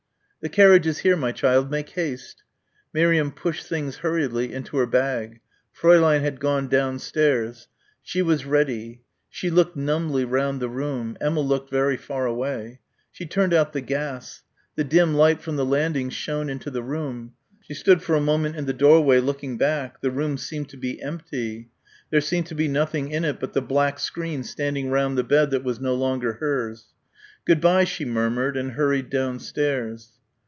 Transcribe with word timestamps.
"The 0.43 0.49
carriage 0.49 0.87
is 0.87 0.97
here, 0.97 1.15
my 1.15 1.31
child. 1.33 1.69
Make 1.69 1.89
haste." 1.89 2.41
Miriam 2.95 3.31
pushed 3.31 3.67
things 3.67 3.97
hurriedly 3.97 4.51
into 4.51 4.75
her 4.77 4.87
bag. 4.87 5.39
Fräulein 5.79 6.21
had 6.21 6.39
gone 6.39 6.67
downstairs. 6.67 7.67
She 8.01 8.23
was 8.23 8.43
ready. 8.43 9.03
She 9.29 9.51
looked 9.51 9.75
numbly 9.75 10.25
round 10.25 10.59
the 10.59 10.67
room. 10.67 11.15
Emma 11.21 11.41
looked 11.41 11.69
very 11.69 11.95
far 11.95 12.25
away. 12.25 12.79
She 13.11 13.27
turned 13.27 13.53
out 13.53 13.73
the 13.73 13.81
gas. 13.81 14.41
The 14.75 14.83
dim 14.83 15.13
light 15.13 15.41
from 15.43 15.57
the 15.57 15.63
landing 15.63 16.09
shone 16.09 16.49
into 16.49 16.71
the 16.71 16.81
room. 16.81 17.33
She 17.61 17.75
stood 17.75 18.01
for 18.01 18.15
a 18.15 18.19
moment 18.19 18.55
in 18.55 18.65
the 18.65 18.73
doorway 18.73 19.19
looking 19.19 19.59
back. 19.59 20.01
The 20.01 20.09
room 20.09 20.39
seemed 20.39 20.69
to 20.69 20.77
be 20.77 20.99
empty. 21.03 21.69
There 22.09 22.19
seemed 22.19 22.47
to 22.47 22.55
be 22.55 22.67
nothing 22.67 23.11
in 23.11 23.25
it 23.25 23.39
but 23.39 23.53
the 23.53 23.61
black 23.61 23.99
screen 23.99 24.43
standing 24.43 24.89
round 24.89 25.19
the 25.19 25.23
bed 25.23 25.51
that 25.51 25.63
was 25.63 25.79
no 25.79 25.93
longer 25.93 26.33
hers. 26.39 26.95
"Good 27.45 27.61
bye," 27.61 27.83
she 27.83 28.05
murmured 28.05 28.57
and 28.57 28.71
hurried 28.71 29.11
downstairs. 29.11 30.13